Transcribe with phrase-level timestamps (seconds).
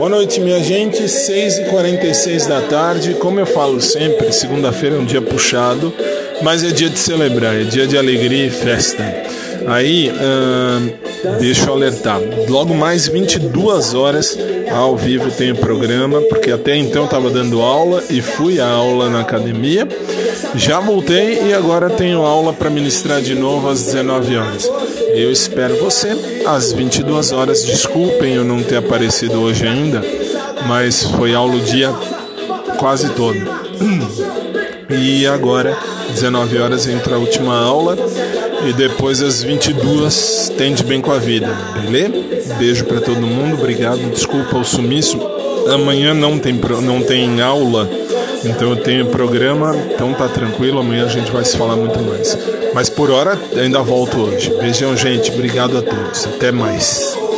[0.00, 1.02] Boa noite, minha gente.
[1.02, 3.12] 6h46 da tarde.
[3.12, 5.92] Como eu falo sempre, segunda-feira é um dia puxado,
[6.40, 9.04] mas é dia de celebrar, é dia de alegria e festa.
[9.66, 10.90] Aí, hum,
[11.38, 12.18] deixa eu alertar:
[12.48, 14.38] logo mais 22 horas
[14.70, 19.10] ao vivo tem o programa, porque até então estava dando aula e fui à aula
[19.10, 19.86] na academia.
[20.54, 24.70] Já voltei e agora tenho aula para ministrar de novo às 19 horas.
[25.14, 26.16] Eu espero você
[26.46, 27.64] às 22 horas.
[27.64, 30.02] Desculpem eu não ter aparecido hoje ainda,
[30.66, 31.90] mas foi aula o dia
[32.78, 33.38] quase todo.
[34.92, 35.78] E agora,
[36.12, 37.96] 19 horas, entra a última aula
[38.68, 41.46] e depois às 22 tende bem com a vida,
[41.80, 42.54] beleza?
[42.58, 44.10] Beijo para todo mundo, obrigado.
[44.10, 45.16] Desculpa o sumiço.
[45.72, 47.88] Amanhã não tem, não tem aula
[48.44, 52.36] então eu tenho programa, então tá tranquilo, amanhã a gente vai se falar muito mais.
[52.74, 54.50] Mas por hora ainda volto hoje.
[54.60, 55.30] Beijão, gente.
[55.30, 56.26] Obrigado a todos.
[56.26, 57.29] Até mais.